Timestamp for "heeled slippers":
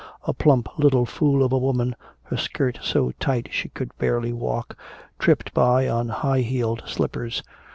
6.41-7.43